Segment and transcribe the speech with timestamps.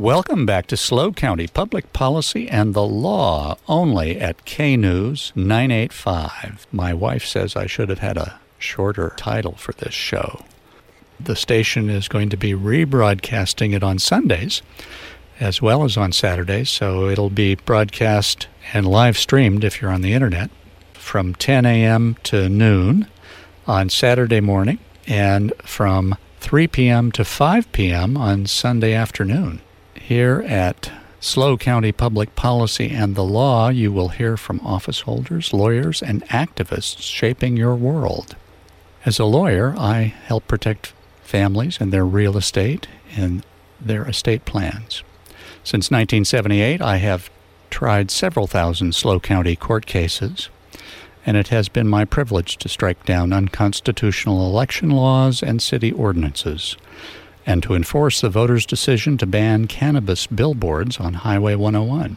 [0.00, 6.66] Welcome back to SLO County Public Policy and the Law, only at K News 985.
[6.72, 10.42] My wife says I should have had a shorter title for this show.
[11.22, 14.62] The station is going to be rebroadcasting it on Sundays
[15.38, 20.00] as well as on Saturdays, so it'll be broadcast and live streamed if you're on
[20.00, 20.50] the internet
[20.94, 22.16] from 10 a.m.
[22.22, 23.06] to noon
[23.66, 27.12] on Saturday morning and from 3 p.m.
[27.12, 28.16] to 5 p.m.
[28.16, 29.60] on Sunday afternoon.
[30.10, 35.52] Here at SLO County Public Policy and the Law, you will hear from office holders,
[35.52, 38.34] lawyers, and activists shaping your world.
[39.06, 43.46] As a lawyer, I help protect families and their real estate and
[43.80, 45.04] their estate plans.
[45.62, 47.30] Since 1978, I have
[47.70, 50.48] tried several thousand SLO County court cases,
[51.24, 56.76] and it has been my privilege to strike down unconstitutional election laws and city ordinances
[57.50, 62.16] and to enforce the voters' decision to ban cannabis billboards on Highway 101.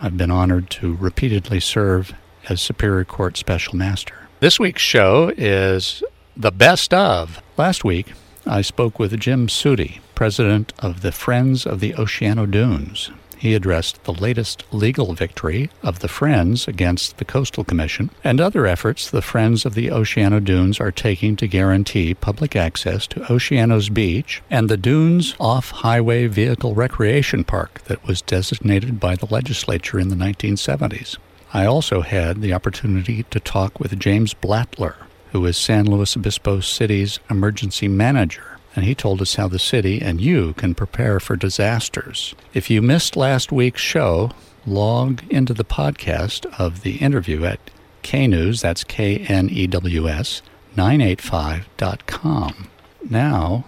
[0.00, 2.14] I've been honored to repeatedly serve
[2.48, 4.14] as Superior Court Special Master.
[4.40, 6.02] This week's show is
[6.34, 7.42] the best of.
[7.58, 8.14] Last week,
[8.46, 13.10] I spoke with Jim Suty, president of the Friends of the Oceano Dunes.
[13.40, 18.66] He addressed the latest legal victory of the Friends against the Coastal Commission and other
[18.66, 23.88] efforts the Friends of the Oceano Dunes are taking to guarantee public access to Oceano's
[23.88, 29.98] Beach and the Dunes Off Highway Vehicle Recreation Park that was designated by the legislature
[29.98, 31.16] in the 1970s.
[31.54, 34.96] I also had the opportunity to talk with James Blattler,
[35.32, 40.00] who is San Luis Obispo City's emergency manager and he told us how the city
[40.00, 42.34] and you can prepare for disasters.
[42.54, 44.30] If you missed last week's show,
[44.66, 47.58] log into the podcast of the interview at
[48.12, 50.42] knews, that's K N E W S,
[50.76, 52.68] 985.com.
[53.08, 53.64] Now,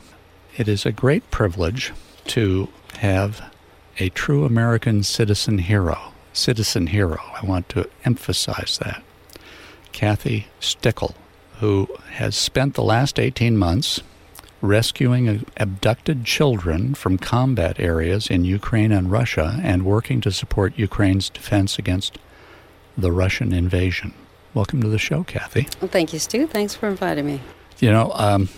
[0.57, 1.93] it is a great privilege
[2.27, 3.51] to have
[3.99, 6.13] a true American citizen hero.
[6.33, 7.21] Citizen hero.
[7.41, 9.03] I want to emphasize that.
[9.93, 11.15] Kathy Stickel,
[11.61, 14.01] who has spent the last 18 months
[14.63, 21.29] rescuing abducted children from combat areas in Ukraine and Russia and working to support Ukraine's
[21.29, 22.17] defense against
[22.97, 24.15] the Russian invasion.
[24.55, 25.69] Welcome to the show, Kathy.
[25.81, 26.47] Well, thank you, Stu.
[26.47, 27.41] Thanks for inviting me.
[27.81, 28.49] You know, um,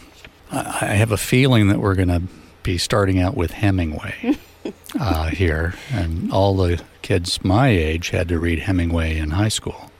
[0.50, 2.22] I have a feeling that we're going to
[2.62, 4.36] be starting out with Hemingway
[5.00, 9.90] uh, here, and all the kids my age had to read Hemingway in high school.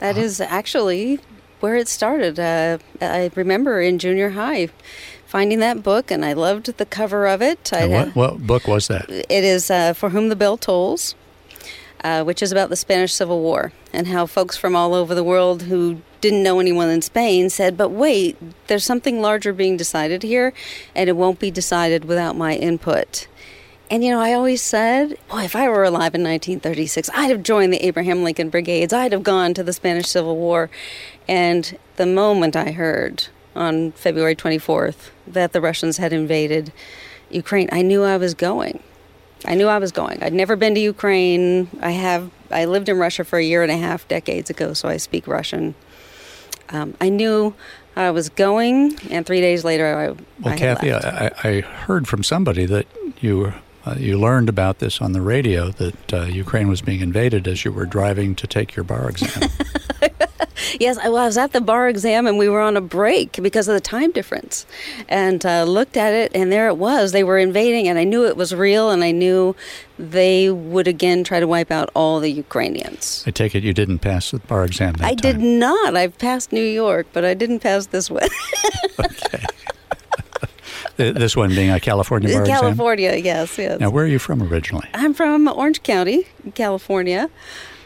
[0.00, 1.20] That uh, actually
[1.62, 2.38] where it started.
[2.38, 4.68] Uh, I remember in junior high
[5.26, 7.70] finding that book, and I loved the cover of it.
[7.72, 9.08] what, what, book was that?
[9.08, 11.14] It is uh, For Whom the Bell Tolls,
[12.04, 15.24] uh, which is about the Spanish Civil War and how folks from all over the
[15.24, 18.36] world who didn't know anyone in Spain said, but wait,
[18.66, 20.52] there's something larger being decided here,
[20.94, 23.26] and it won't be decided without my input.
[23.92, 27.42] And you know, I always said, boy, if I were alive in 1936, I'd have
[27.42, 28.90] joined the Abraham Lincoln Brigades.
[28.90, 30.70] I'd have gone to the Spanish Civil War.
[31.28, 36.72] And the moment I heard on February 24th that the Russians had invaded
[37.30, 38.82] Ukraine, I knew I was going.
[39.44, 40.22] I knew I was going.
[40.22, 41.68] I'd never been to Ukraine.
[41.82, 42.30] I have.
[42.50, 45.26] I lived in Russia for a year and a half decades ago, so I speak
[45.26, 45.74] Russian.
[46.70, 47.54] Um, I knew
[47.94, 50.06] I was going, and three days later, I.
[50.40, 52.86] Well, I Kathy, I, I, heard from somebody that
[53.20, 53.52] you
[53.84, 57.64] uh, you learned about this on the radio that uh, Ukraine was being invaded as
[57.64, 59.48] you were driving to take your bar exam.
[60.80, 63.74] yes, I, was at the bar exam and we were on a break because of
[63.74, 64.66] the time difference,
[65.08, 67.12] and uh, looked at it, and there it was.
[67.12, 69.56] They were invading, and I knew it was real, and I knew
[69.98, 73.24] they would again try to wipe out all the Ukrainians.
[73.26, 74.94] I take it you didn't pass the bar exam.
[75.00, 75.16] I time.
[75.16, 75.96] did not.
[75.96, 78.28] I've passed New York, but I didn't pass this one.
[79.00, 79.44] okay.
[80.96, 83.24] This one being a California bar California, exam?
[83.24, 83.80] yes, yes.
[83.80, 84.88] Now, where are you from originally?
[84.94, 87.30] I'm from Orange County, California.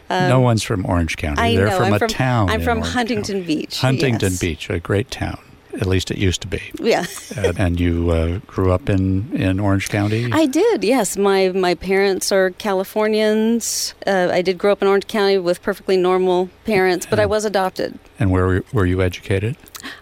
[0.08, 1.40] Um, no one's from Orange County.
[1.40, 1.76] I They're know.
[1.76, 2.50] from I'm a from, town.
[2.50, 3.56] I'm from Orange Huntington County.
[3.56, 3.80] Beach.
[3.80, 4.40] Huntington yes.
[4.40, 5.38] Beach, a great town.
[5.74, 6.62] At least it used to be.
[6.78, 7.04] Yeah.
[7.58, 10.32] and you uh, grew up in, in Orange County?
[10.32, 11.18] I did, yes.
[11.18, 13.94] My my parents are Californians.
[14.06, 17.44] Uh, I did grow up in Orange County with perfectly normal parents, but I was
[17.44, 17.98] adopted.
[18.18, 19.56] And where were you educated?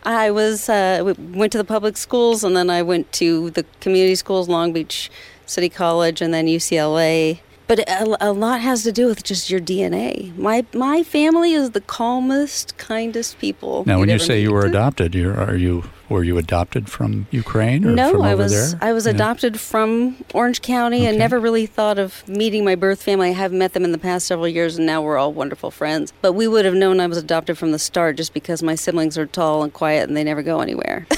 [0.04, 4.14] I was uh, went to the public schools, and then I went to the community
[4.14, 5.10] schools, Long Beach
[5.46, 7.40] City College, and then UCLA.
[7.66, 10.36] But a, a lot has to do with just your DNA.
[10.36, 13.84] My my family is the calmest, kindest people.
[13.86, 14.70] Now, when you say you were meet.
[14.70, 15.84] adopted, you're, are you
[16.14, 18.78] were you adopted from Ukraine or no, from I was there?
[18.80, 19.12] I was Yeah.
[19.12, 23.30] adopted from Orange County and never really thought of meeting my birth family.
[23.30, 26.12] I have met them in the past several years, and now we're all wonderful friends.
[26.22, 29.18] But we would have known I was adopted from the start, just because my siblings
[29.18, 31.06] are tall and quiet and they never go anywhere.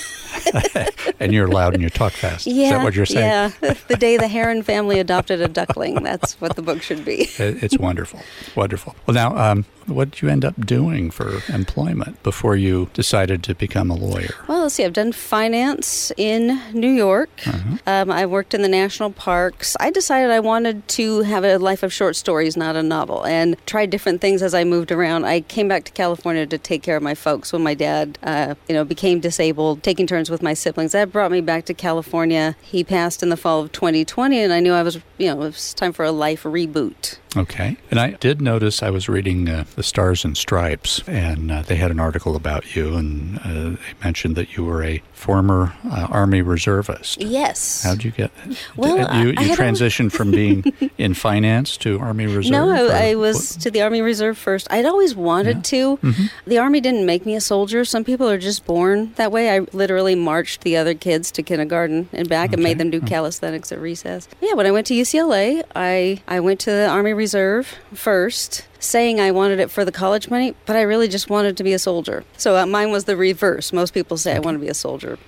[1.21, 2.47] and you're loud and you talk fast.
[2.47, 3.53] yeah, Is that what you're saying?
[3.63, 6.03] Yeah, the day the Heron family adopted a duckling.
[6.03, 7.29] That's what the book should be.
[7.67, 8.21] It's wonderful,
[8.55, 8.95] wonderful.
[9.07, 13.55] Well, now, um, what did you end up doing for employment before you decided to
[13.55, 14.31] become a lawyer?
[14.49, 14.85] Well, let's see.
[14.87, 17.29] I've done finance in New York.
[17.45, 17.79] Uh-huh.
[17.89, 19.77] Um, I worked in the national parks.
[19.81, 23.57] I decided I wanted to have a life of short stories, not a novel, and
[23.67, 25.25] tried different things as I moved around.
[25.25, 28.55] I came back to California to take care of my folks when my dad, uh,
[28.69, 30.93] you know, became disabled, taking turns with my siblings.
[30.93, 32.55] That brought me back to California.
[32.63, 35.47] He passed in the fall of 2020, and I knew I was, you know, it
[35.47, 37.19] was time for a life reboot.
[37.37, 37.77] Okay.
[37.91, 41.77] And I did notice I was reading uh, The Stars and Stripes, and uh, they
[41.77, 46.07] had an article about you, and uh, they mentioned that you were a former uh,
[46.11, 47.21] Army reservist.
[47.21, 47.83] Yes.
[47.83, 48.31] How'd you get?
[48.77, 50.65] Well, did you, you transitioned from being
[50.99, 52.53] in finance to Army Reserve?
[52.53, 54.67] No, I, I what- was to the Army Reserve first.
[54.71, 55.99] I'd always wanted to.
[55.99, 56.25] Mm-hmm.
[56.47, 57.85] The Army didn't make me a soldier.
[57.85, 59.51] Some people are just born that way.
[59.55, 63.73] I literally marched the other kids to kindergarten and back and made them do calisthenics
[63.73, 64.27] at recess.
[64.41, 67.26] Yeah, when I went to UCLA, I, I went to the Army Reserve
[67.95, 68.67] first.
[68.79, 71.73] Saying I wanted it for the college money, but I really just wanted to be
[71.73, 72.25] a soldier.
[72.37, 73.73] So uh, mine was the reverse.
[73.73, 75.19] Most people say I want to be a soldier.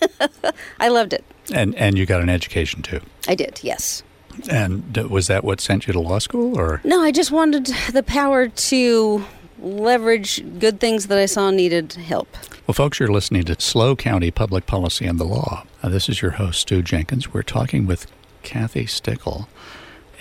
[0.80, 1.24] I loved it.
[1.52, 3.00] And and you got an education too.
[3.28, 4.02] I did, yes.
[4.50, 8.02] And was that what sent you to law school, or No, I just wanted the
[8.02, 9.24] power to
[9.58, 12.28] leverage good things that I saw needed help.
[12.66, 15.64] Well, folks, you're listening to SLO County Public Policy and the Law.
[15.82, 17.32] Uh, this is your host, Stu Jenkins.
[17.32, 18.06] We're talking with
[18.42, 19.46] Kathy Stickel,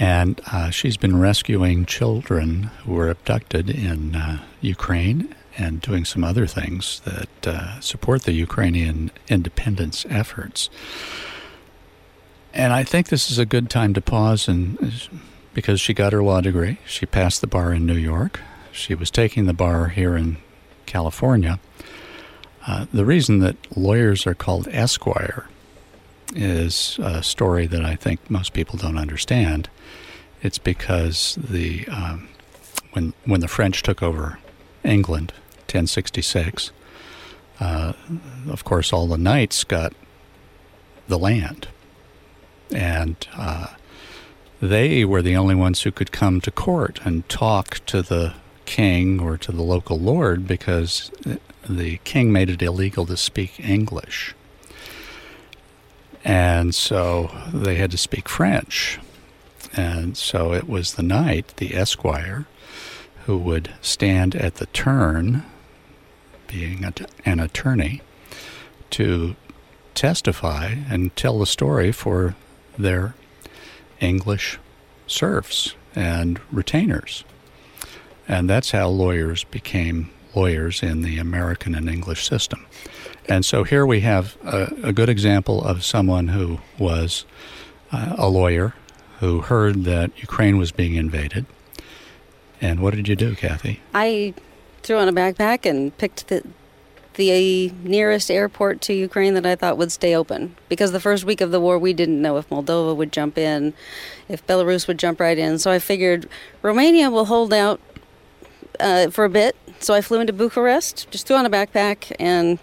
[0.01, 6.24] and uh, she's been rescuing children who were abducted in uh, Ukraine and doing some
[6.24, 10.71] other things that uh, support the Ukrainian independence efforts.
[12.51, 14.92] And I think this is a good time to pause and
[15.53, 18.39] because she got her law degree, she passed the bar in New York.
[18.71, 20.38] She was taking the bar here in
[20.88, 21.59] California.
[22.65, 25.47] Uh, the reason that lawyers are called Esquire
[26.36, 29.69] is a story that I think most people don't understand.
[30.42, 32.30] It's because the um,
[32.94, 34.39] when when the French took over
[34.83, 35.33] England,
[35.68, 36.72] 1066,
[37.60, 37.94] uh,
[38.50, 39.94] of course, all the knights got
[41.07, 41.68] the land,
[42.72, 43.68] and uh,
[44.62, 48.33] they were the only ones who could come to court and talk to the
[48.66, 51.12] king or to the local lord because
[51.68, 54.33] the king made it illegal to speak English.
[56.23, 59.00] And so they had to speak French.
[59.73, 62.45] And so it was the knight, the esquire,
[63.25, 65.44] who would stand at the turn,
[66.47, 66.85] being
[67.25, 68.01] an attorney,
[68.91, 69.35] to
[69.95, 72.35] testify and tell the story for
[72.77, 73.15] their
[74.00, 74.59] English
[75.07, 77.23] serfs and retainers.
[78.27, 82.65] And that's how lawyers became lawyers in the American and English system.
[83.27, 87.25] And so here we have a, a good example of someone who was
[87.92, 88.73] uh, a lawyer
[89.19, 91.45] who heard that Ukraine was being invaded.
[92.59, 93.80] And what did you do, Kathy?
[93.94, 94.33] I
[94.83, 96.44] threw on a backpack and picked the
[97.16, 100.56] the nearest airport to Ukraine that I thought would stay open.
[100.69, 103.73] Because the first week of the war, we didn't know if Moldova would jump in,
[104.30, 105.59] if Belarus would jump right in.
[105.59, 106.30] So I figured
[106.61, 107.81] Romania will hold out
[108.80, 109.56] uh, for a bit.
[109.80, 112.59] So I flew into Bucharest, just threw on a backpack and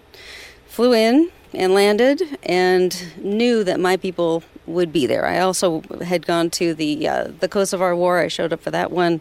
[0.68, 5.24] flew in and landed and knew that my people would be there.
[5.26, 8.18] I also had gone to the uh, the Kosovar War.
[8.18, 9.20] I showed up for that one.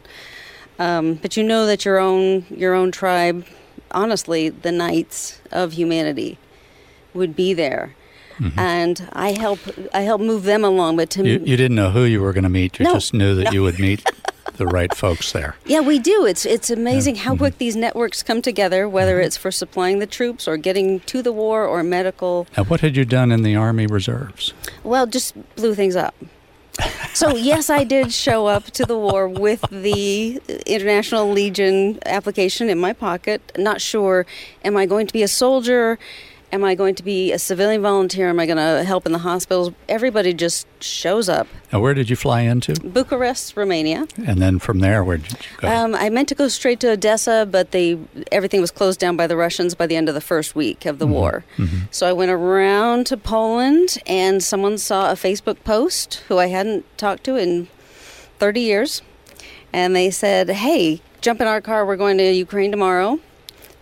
[0.80, 3.46] Um, but you know that your own your own tribe,
[3.92, 6.38] honestly, the knights of humanity,
[7.14, 7.96] would be there,
[8.58, 9.60] and I help
[9.94, 10.98] I help move them along.
[10.98, 12.78] But to You, you didn't know who you were going to meet.
[12.78, 13.52] You No, just knew that no.
[13.52, 14.04] you would meet
[14.58, 15.56] the right folks there.
[15.66, 16.26] Yeah, we do.
[16.26, 17.60] It's it's amazing how quick mm-hmm.
[17.60, 21.66] these networks come together, whether it's for supplying the troops or getting to the war
[21.66, 22.48] or medical.
[22.58, 24.54] Now, what had you done in the Army Reserves?
[24.84, 26.16] Well, just blew things up.
[27.14, 32.78] So yes, I did show up to the war with the International Legion application in
[32.78, 33.52] my pocket.
[33.58, 34.28] Not sure,
[34.64, 35.98] am I going to be a soldier?
[36.50, 38.30] Am I going to be a civilian volunteer?
[38.30, 39.72] Am I going to help in the hospitals?
[39.90, 41.46] Everybody just shows up.
[41.74, 42.74] Now, where did you fly into?
[42.80, 44.08] Bucharest, Romania.
[44.26, 45.68] And then from there, where did you go?
[45.68, 48.00] Um, I meant to go straight to Odessa, but they
[48.32, 51.00] everything was closed down by the Russians by the end of the first week of
[51.00, 51.14] the Mm-hmm.
[51.14, 51.44] war.
[51.92, 56.86] So I went around to Poland, and someone saw a Facebook post who I hadn't
[56.98, 57.68] talked to in
[58.40, 59.02] 30 years,
[59.74, 61.86] and they said, "Hey, jump in our car.
[61.86, 63.20] We're going to Ukraine tomorrow."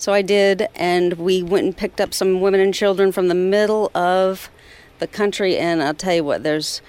[0.05, 3.33] So I did, and we went and picked up some women and children from the
[3.33, 4.51] middle of
[4.99, 5.57] the country.
[5.57, 6.83] And I'll tell you what, there's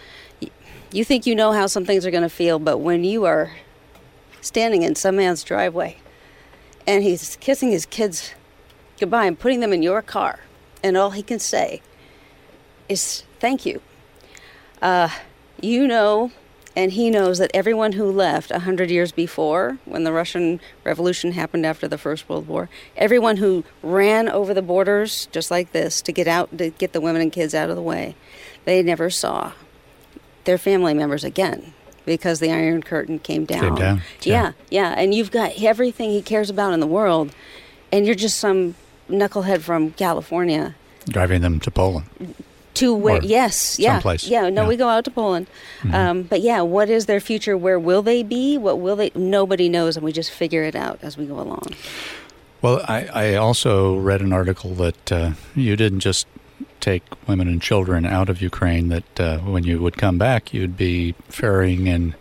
[0.93, 3.53] you think you know how some things are going to feel, but when you are
[4.43, 5.97] standing in some man's driveway
[6.87, 8.35] and he's kissing his kids
[9.01, 10.41] goodbye and putting them in your car,
[10.83, 11.81] and all he can say
[12.87, 13.81] is thank you.
[14.83, 15.09] Uh,
[15.63, 16.33] you know,
[16.77, 21.33] and he knows that everyone who left a hundred years before, when the Russian Revolution
[21.33, 26.03] happened after the First World War, everyone who ran over the borders just like this
[26.03, 28.15] to get out to get the women and kids out of the way,
[28.67, 29.53] they never saw
[30.45, 31.73] their family members again
[32.05, 33.61] because the Iron Curtain came down.
[33.61, 34.43] Came down, yeah.
[34.43, 37.33] Yeah, yeah, and you've got everything he cares about in the world,
[37.91, 38.75] and you're just some
[39.09, 40.75] knucklehead from California
[41.09, 42.07] Driving them to Poland.
[42.77, 44.61] To where yes yeah someplace, yeah no yeah.
[44.61, 44.69] Mm-hmm.
[44.69, 45.47] we go out to poland.
[45.93, 47.57] Um, but yeah what is their future?
[47.57, 48.59] Where will they be?
[48.59, 51.69] What will they nobody knows and we just figure it out as we go along.
[52.63, 56.27] Well, I, I also read an article that uh, you didn't just
[56.81, 60.77] take women and children out of Ukraine, that uh, when you would come back, you'd
[60.77, 62.15] be ferrying in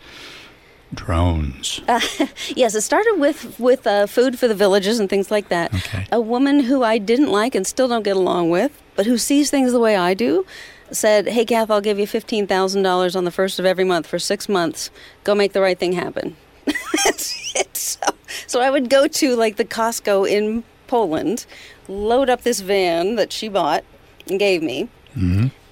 [0.96, 1.82] drones.
[2.56, 6.08] yes it started with with uh, food for the villages and things like that Okay.
[6.12, 9.50] a woman who i didn't like and still don't get along with but who sees
[9.52, 10.46] things the way i do
[10.92, 14.48] said hey kath i'll give you $15000 on the first of every month for six
[14.50, 14.90] months
[15.24, 16.36] go make the right thing happen
[17.04, 17.78] That's it.
[17.78, 18.00] So,
[18.48, 21.46] so I would go to like the Costco in Poland,
[21.88, 23.84] load up this van that she bought
[24.28, 24.90] and gave me,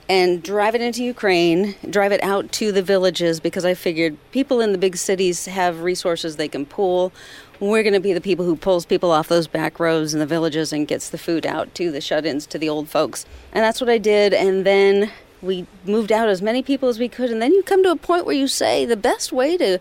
[0.10, 4.60] and drive it into Ukraine, drive it out to the villages because I figured people
[4.60, 7.12] in the big cities have resources they can pool.
[7.60, 10.26] We're going to be the people who pulls people off those back roads in the
[10.26, 13.26] villages and gets the food out to the shut-ins to the old folks.
[13.54, 17.10] And that's what I did and then we moved out as many people as we
[17.10, 19.80] could and then you come to a point where you say the best way to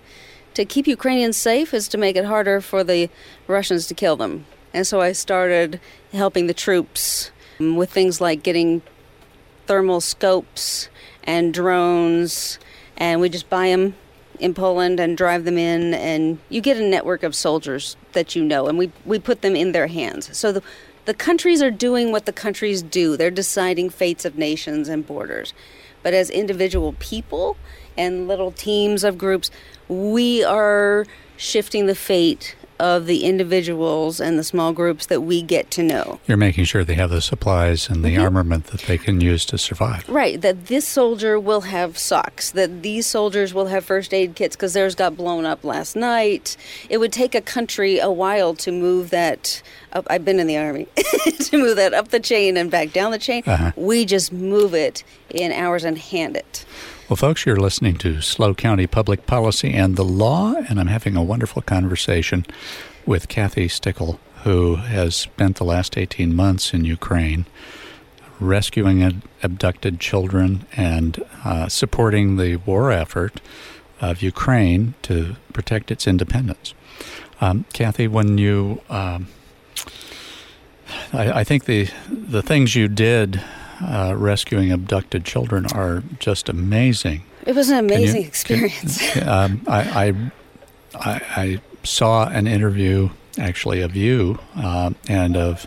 [0.54, 3.08] to keep Ukrainians safe is to make it harder for the
[3.46, 4.44] Russians to kill them.
[4.74, 5.80] And so I started
[6.12, 8.82] helping the troops um, with things like getting
[9.66, 10.88] thermal scopes
[11.24, 12.58] and drones,
[12.96, 13.94] and we just buy them
[14.38, 18.44] in Poland and drive them in, and you get a network of soldiers that you
[18.44, 20.36] know, and we, we put them in their hands.
[20.36, 20.62] So the,
[21.04, 25.52] the countries are doing what the countries do, they're deciding fates of nations and borders.
[26.02, 27.56] But as individual people
[27.96, 29.50] and little teams of groups,
[29.88, 35.70] we are shifting the fate of the individuals and the small groups that we get
[35.70, 36.18] to know.
[36.26, 39.56] You're making sure they have the supplies and the armament that they can use to
[39.56, 40.08] survive.
[40.08, 44.56] Right, that this soldier will have socks, that these soldiers will have first aid kits
[44.56, 46.56] because theirs got blown up last night.
[46.90, 49.62] It would take a country a while to move that
[49.92, 50.04] up.
[50.10, 50.88] I've been in the army,
[51.38, 53.44] to move that up the chain and back down the chain.
[53.46, 53.70] Uh-huh.
[53.76, 56.64] We just move it in hours and hand it.
[57.12, 61.14] Well, folks, you're listening to SLO County Public Policy and the Law, and I'm having
[61.14, 62.46] a wonderful conversation
[63.04, 67.44] with Kathy Stickel, who has spent the last 18 months in Ukraine
[68.40, 73.42] rescuing abducted children and uh, supporting the war effort
[74.00, 76.72] of Ukraine to protect its independence.
[77.42, 79.26] Um, Kathy, when you, um,
[81.12, 83.44] I, I think the the things you did
[83.82, 87.22] uh, rescuing abducted children are just amazing.
[87.46, 89.16] It was an Can you- amazing can- experience.
[89.26, 90.30] um, I,
[90.94, 95.66] I, I, saw an interview actually of you um and of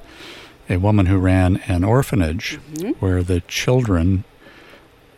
[0.70, 2.92] a woman who ran an orphanage Mm-hmm.
[3.06, 4.24] where the children,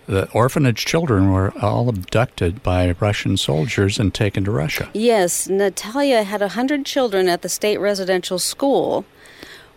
[0.08, 4.90] the orphanage children, were all abducted by Russian soldiers and taken to Russia.
[4.96, 9.06] Yes, Natalia had a hundred children at the state residential school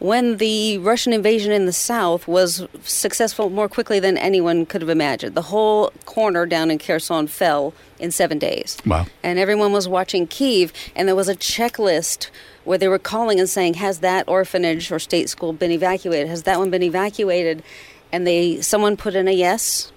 [0.00, 4.88] when the Russian invasion in the south was successful more quickly than anyone could have
[4.88, 5.34] imagined.
[5.34, 8.78] The whole corner down in Kherson fell in seven days.
[8.84, 9.06] Wow.
[9.22, 12.30] And everyone was watching Kiev, and there was a checklist
[12.64, 16.28] where they were calling and saying, "Has that orphanage or state school been evacuated?
[16.28, 17.62] Has that one been evacuated?"
[18.10, 19.92] And they, someone put in a yes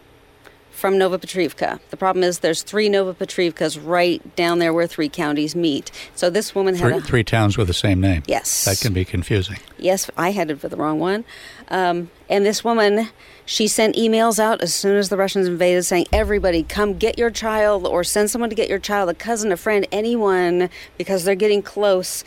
[0.74, 1.80] from Novopetrivka.
[1.92, 5.92] The problem is there's three Novopetrivkas right down there where three counties meet.
[6.16, 8.24] So this woman had Three, a three towns with the same name.
[8.28, 9.58] yes, That can be confusing.
[9.78, 11.24] yes, I headed for the wrong one.
[11.70, 13.10] Um, and this woman,
[13.46, 17.30] she sent emails out as soon as the Russians invaded saying, everybody, come get your
[17.30, 21.36] child or send someone to get your child, a cousin, a friend, anyone, because they're
[21.36, 22.24] getting close.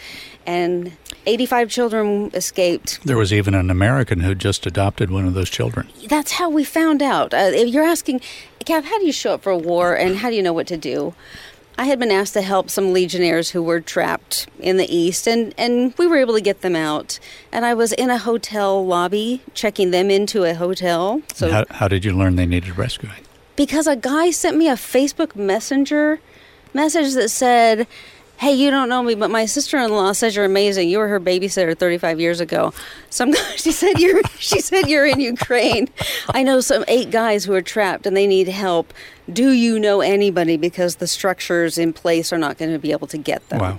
[0.46, 0.96] And
[1.26, 3.02] 85 children escaped.
[3.04, 5.90] There was even an American who just adopted one of those children.
[6.06, 7.34] That's how we found out.
[7.34, 8.20] Uh, if you're asking,
[8.64, 10.68] Kath, how do you show up for a war and how do you know what
[10.68, 11.14] to do?
[11.78, 15.54] I had been asked to help some legionnaires who were trapped in the east, and,
[15.58, 17.18] and we were able to get them out.
[17.52, 21.20] And I was in a hotel lobby checking them into a hotel.
[21.34, 23.22] So how, how did you learn they needed rescuing?
[23.56, 26.20] Because a guy sent me a Facebook Messenger
[26.72, 27.86] message that said,
[28.38, 30.90] Hey, you don't know me, but my sister-in-law says you're amazing.
[30.90, 32.74] You were her babysitter 35 years ago.
[33.08, 35.88] Some she said you're she said you're in Ukraine.
[36.28, 38.92] I know some eight guys who are trapped and they need help.
[39.32, 43.06] Do you know anybody because the structures in place are not going to be able
[43.08, 43.60] to get them.
[43.60, 43.78] Wow.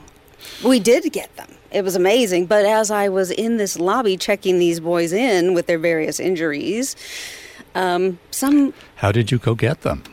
[0.66, 1.50] We did get them.
[1.72, 5.68] It was amazing, but as I was in this lobby checking these boys in with
[5.68, 6.96] their various injuries,
[7.76, 10.04] um, some How did you go get them?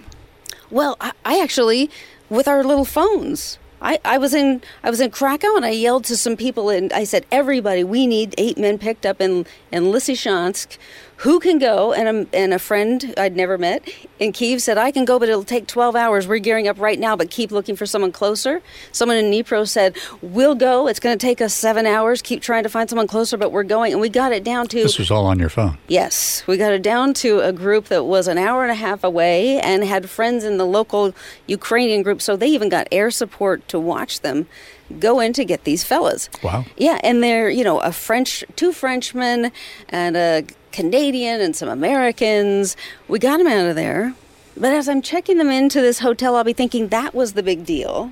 [0.70, 1.90] Well, I, I actually
[2.28, 6.04] with our little phones I, I was in I was in Krakow and I yelled
[6.06, 9.84] to some people and I said, "Everybody, we need eight men picked up in in
[9.84, 10.78] Lysychansk
[11.24, 11.94] who can go?
[11.94, 13.88] And a, and a friend I'd never met
[14.18, 16.28] in Kiev said, I can go, but it'll take 12 hours.
[16.28, 18.60] We're gearing up right now, but keep looking for someone closer.
[18.92, 20.86] Someone in Dnipro said, We'll go.
[20.86, 22.20] It's going to take us seven hours.
[22.20, 23.92] Keep trying to find someone closer, but we're going.
[23.92, 24.82] And we got it down to.
[24.82, 25.78] This was all on your phone?
[25.88, 26.46] Yes.
[26.46, 29.60] We got it down to a group that was an hour and a half away
[29.60, 31.14] and had friends in the local
[31.46, 32.20] Ukrainian group.
[32.20, 34.46] So they even got air support to watch them
[34.98, 36.28] go in to get these fellas.
[36.42, 36.66] Wow.
[36.76, 39.50] Yeah, and they're, you know, a French, two Frenchmen
[39.88, 42.76] and a Canadian and some Americans.
[43.06, 44.12] We got them out of there.
[44.56, 47.64] But as I'm checking them into this hotel, I'll be thinking that was the big
[47.64, 48.10] deal.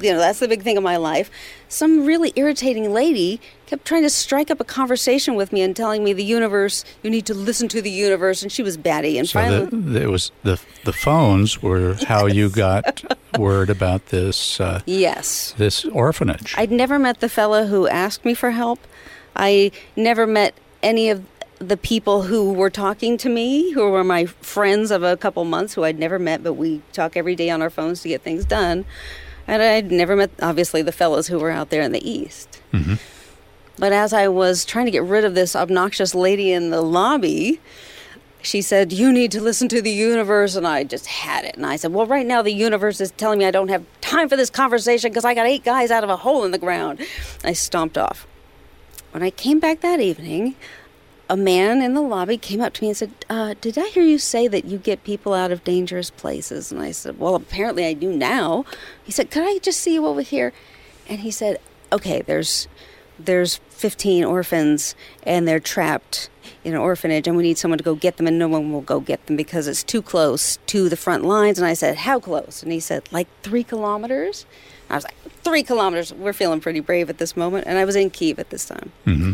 [0.00, 1.30] You know, that's the big thing of my life.
[1.68, 6.02] Some really irritating lady kept trying to strike up a conversation with me and telling
[6.02, 9.18] me the universe, you need to listen to the universe, and she was batty.
[9.18, 13.04] And so finally, it was the the phones were how you got
[13.38, 14.60] word about this.
[14.60, 16.54] Uh, yes, this orphanage.
[16.56, 18.80] I'd never met the fellow who asked me for help.
[19.36, 21.24] I never met any of
[21.58, 25.74] the people who were talking to me, who were my friends of a couple months,
[25.74, 28.44] who I'd never met, but we talk every day on our phones to get things
[28.44, 28.84] done.
[29.46, 32.60] And I'd never met, obviously, the fellows who were out there in the East.
[32.72, 32.94] Mm-hmm.
[33.78, 37.60] But as I was trying to get rid of this obnoxious lady in the lobby,
[38.40, 40.54] she said, You need to listen to the universe.
[40.54, 41.56] And I just had it.
[41.56, 44.28] And I said, Well, right now the universe is telling me I don't have time
[44.28, 47.00] for this conversation because I got eight guys out of a hole in the ground.
[47.42, 48.26] I stomped off.
[49.10, 50.56] When I came back that evening,
[51.28, 54.02] a man in the lobby came up to me and said, uh, Did I hear
[54.02, 56.70] you say that you get people out of dangerous places?
[56.70, 58.64] And I said, Well, apparently I do now.
[59.02, 60.52] He said, Could I just see you over here?
[61.08, 61.58] And he said,
[61.92, 62.68] Okay, there's
[63.18, 66.28] there's 15 orphans and they're trapped
[66.64, 68.80] in an orphanage and we need someone to go get them and no one will
[68.80, 71.58] go get them because it's too close to the front lines.
[71.58, 72.62] And i said how close?
[72.62, 74.46] And he said like three kilometers.
[74.90, 76.12] I was like three kilometers?
[76.12, 77.66] We're feeling pretty brave at this moment.
[77.66, 78.92] And i was in kiev at this time.
[79.06, 79.32] Mm-hmm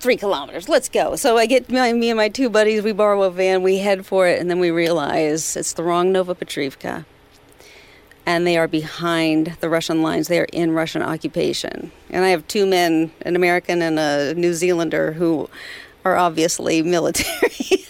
[0.00, 0.68] three kilometers.
[0.68, 1.16] Let's go.
[1.16, 2.82] So I get my, me and my two buddies.
[2.82, 3.62] We borrow a van.
[3.62, 7.04] We head for it, and then we realize it's the wrong Novopetrivka,
[8.26, 10.28] and they are behind the Russian lines.
[10.28, 11.90] They are in Russian occupation.
[12.10, 15.48] And I have two men, an American and a New Zealander, who
[16.04, 17.84] are obviously military.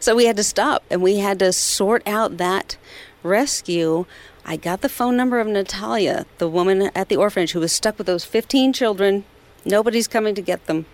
[0.00, 2.76] so we had to stop, and we had to sort out that
[3.22, 4.04] rescue.
[4.44, 7.96] I got the phone number of Natalia, the woman at the orphanage who was stuck
[7.96, 9.24] with those 15 children.
[9.64, 10.86] Nobody's coming to get them.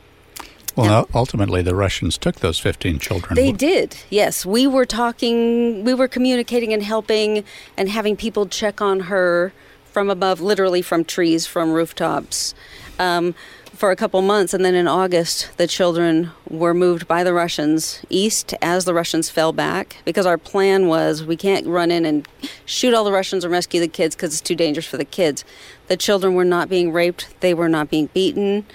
[0.78, 3.34] Well, ultimately, the Russians took those 15 children.
[3.34, 4.46] They did, yes.
[4.46, 7.44] We were talking, we were communicating and helping
[7.76, 9.52] and having people check on her
[9.84, 12.54] from above, literally from trees, from rooftops,
[13.00, 13.34] um,
[13.72, 14.54] for a couple months.
[14.54, 19.28] And then in August, the children were moved by the Russians east as the Russians
[19.28, 22.28] fell back because our plan was we can't run in and
[22.64, 25.44] shoot all the Russians and rescue the kids because it's too dangerous for the kids.
[25.88, 28.66] The children were not being raped, they were not being beaten,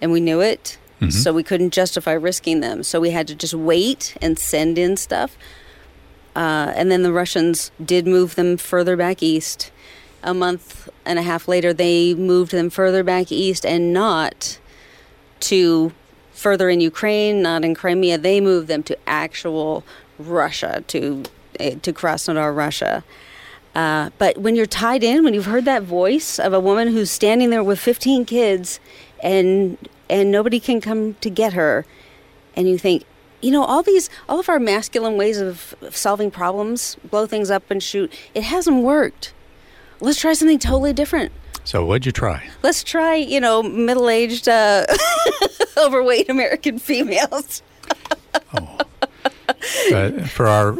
[0.00, 1.10] and we knew it Mm-hmm.
[1.10, 2.82] So we couldn't justify risking them.
[2.84, 5.36] So we had to just wait and send in stuff.
[6.36, 9.72] Uh, and then the Russians did move them further back east.
[10.22, 14.60] A month and a half later, they moved them further back east and not
[15.40, 15.92] to
[16.32, 18.18] further in Ukraine, not in Crimea.
[18.18, 19.84] They moved them to actual
[20.18, 21.24] Russia, to
[21.58, 23.02] eh, to Krasnodar, Russia.
[23.74, 27.10] Uh, but when you're tied in, when you've heard that voice of a woman who's
[27.10, 28.78] standing there with 15 kids
[29.22, 29.76] and
[30.12, 31.86] and nobody can come to get her.
[32.54, 33.04] And you think,
[33.40, 37.70] you know, all these, all of our masculine ways of solving problems, blow things up
[37.70, 39.32] and shoot, it hasn't worked.
[40.00, 41.32] Let's try something totally different.
[41.64, 42.48] So, what'd you try?
[42.62, 44.84] Let's try, you know, middle aged, uh,
[45.78, 47.62] overweight American females.
[48.52, 50.72] Uh, for our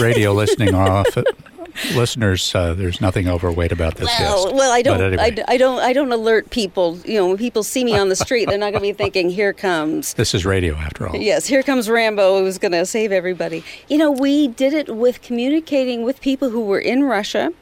[0.00, 1.16] radio listening off
[1.94, 4.54] listeners, uh, there's nothing overweight about this well, guest.
[4.56, 6.98] well, I don't, anyway, I, I don't, I don't alert people.
[7.04, 9.30] You know, when people see me on the street, they're not going to be thinking,
[9.30, 11.16] "Here comes." this is radio after all.
[11.16, 13.64] Yes, here comes Rambo who's going to save everybody.
[13.88, 17.52] You know, we did it with communicating with people who were in Russia.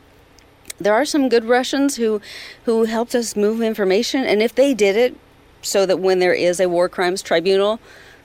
[0.79, 2.21] There are some good Russians who
[2.65, 5.17] who helped us move information and if they did it
[5.61, 7.79] so that when there is a war crimes tribunal,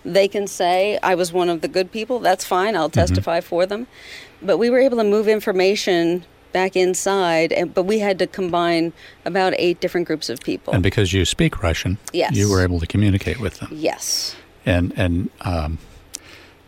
[0.03, 2.75] they can say I was one of the good people, that's fine.
[2.75, 2.99] I'll Mm-hmm.
[2.99, 3.85] testify for them.
[4.41, 6.23] But we were able to move information
[6.53, 8.93] back inside and but we had to combine
[9.25, 10.73] about 8 different groups of people.
[10.73, 12.35] And because you speak Russian, Yes.
[12.35, 13.69] you were able to communicate with them.
[13.71, 14.35] yes.
[14.65, 15.77] and and um,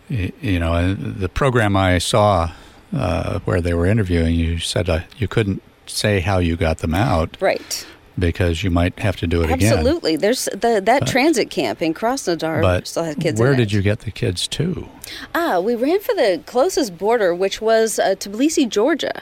[0.10, 2.52] y- you know the program I saw
[2.94, 6.94] uh, where they were interviewing you said uh, you couldn't say how you got them
[6.94, 7.86] out Right.
[8.20, 9.74] Because you might have to do it again.
[9.74, 10.16] Absolutely.
[10.16, 13.82] There's the, that But- transit camp in Krasnodar But still had kids where did you
[13.82, 14.88] get the kids to?
[15.34, 19.22] Ah, we ran for the closest border, which was uh, Tbilisi, Georgia.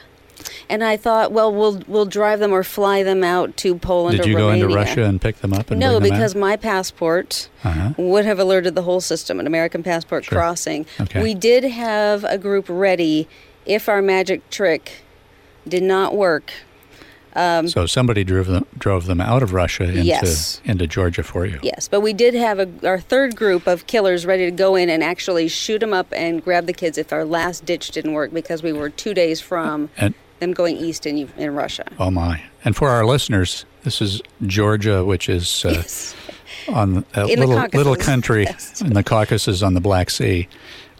[0.70, 4.26] And I thought, well, we'll we'll drive them or fly them out to Poland Did
[4.26, 7.94] or you go into Russia and pick them up and no, because my passport Uh-huh.
[7.96, 10.38] would have alerted the whole system, an American passport Sure.
[10.38, 10.86] crossing.
[11.00, 11.22] Okay.
[11.22, 13.26] We did have a group ready
[13.66, 15.02] if our magic trick
[15.66, 16.52] did not work.
[17.34, 20.60] Um, so somebody drove them drove them out of Russia into Yes.
[20.64, 21.58] into Georgia for you.
[21.62, 24.88] Yes, but we did have a, our third group of killers ready to go in
[24.90, 28.32] and actually shoot them up and grab the kids if our last ditch didn't work
[28.32, 31.84] because we were two days from And them going east in, in Russia.
[31.98, 32.42] oh my!
[32.64, 36.14] And for our listeners, this is Georgia, which is uh, Yes.
[36.68, 38.80] on a In little little country yes.
[38.80, 40.48] in the Caucasus on the Black Sea,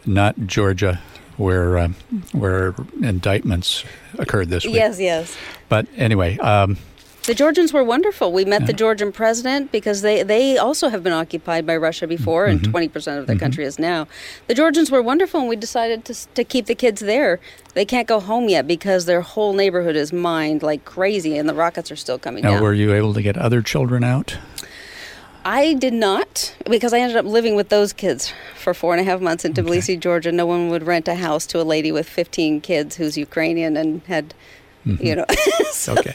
[0.06, 1.00] not Georgia,
[1.38, 1.94] where um,
[2.32, 3.84] where indictments
[4.18, 4.74] occurred this week.
[4.74, 5.36] Yes, yes.
[5.68, 6.76] But anyway, um,
[7.26, 8.32] The Georgians were wonderful.
[8.32, 12.46] We met the Georgian president because they, they also have been occupied by Russia before,
[12.46, 14.08] and 20% of their country is now.
[14.46, 17.38] The Georgians were wonderful, and we decided to, to keep the kids there.
[17.74, 21.54] They can't go home yet because their whole neighborhood is mined like crazy, and the
[21.54, 22.62] rockets are still coming now down.
[22.62, 24.38] were you able to get other children out?
[25.44, 29.04] I did not because I ended up living with those kids for four and a
[29.04, 30.30] half months in Tbilisi, Georgia.
[30.32, 34.02] No one would rent a house to a lady with 15 kids who's Ukrainian and
[34.06, 34.34] had,
[34.86, 35.04] Mm-hmm.
[35.04, 35.24] you know.
[35.72, 36.14] so- Okay,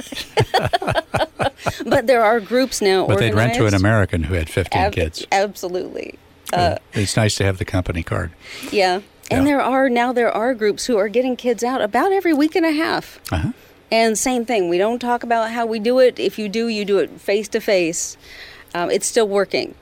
[1.86, 3.06] but there are groups now.
[3.06, 3.74] but they'd rent to an.
[3.74, 5.26] American who had 15 Ab- kids.
[5.32, 6.18] Absolutely.
[6.52, 8.32] Uh, it's nice to have the company card.
[8.72, 9.02] yeah.
[9.32, 9.54] And Yeah.
[9.54, 12.66] there are now there are groups who are getting kids out about every week and
[12.66, 13.20] a half.
[13.32, 13.52] Uh-huh.
[13.92, 14.70] And same thing.
[14.70, 16.20] We don't talk about how we do it.
[16.20, 18.18] If you do, you do it face to face.
[18.74, 19.76] Um, It's still working.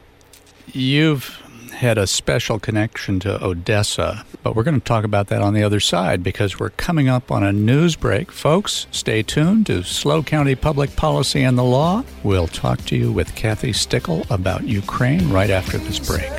[0.74, 1.38] You've
[1.74, 5.64] had a special connection to Odessa, but we're going to talk about that on the
[5.64, 8.32] other side because we're coming up on a news break.
[8.32, 12.04] Folks, stay tuned to SLO County Public Policy and the Law.
[12.24, 16.30] We'll talk to you with Kathy Stickel about Ukraine right after this break.